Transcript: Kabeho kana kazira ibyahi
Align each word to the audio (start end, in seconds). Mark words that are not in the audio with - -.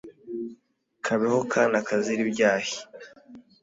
Kabeho 1.05 1.39
kana 1.51 1.77
kazira 1.87 2.21
ibyahi 2.25 2.75